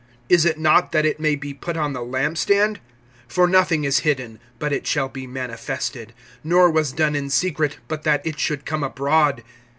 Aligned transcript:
Is 0.29 0.45
it 0.45 0.57
not, 0.57 0.91
that 0.93 1.05
it 1.05 1.19
may 1.19 1.35
be 1.35 1.53
put 1.53 1.77
on 1.77 1.93
the 1.93 2.01
lamp 2.01 2.35
stand? 2.35 2.79
(22)For 3.29 3.47
nothing 3.47 3.83
is 3.83 3.99
hidden, 3.99 4.39
but 4.57 4.73
it 4.73 4.87
shall 4.87 5.07
be 5.09 5.27
manifested; 5.27 6.15
nor 6.43 6.71
was 6.71 6.91
done 6.91 7.15
in 7.15 7.29
secret, 7.29 7.77
but 7.87 8.01
that 8.01 8.25
it 8.25 8.39
should 8.39 8.65
come 8.65 8.83
abroad. 8.83 9.43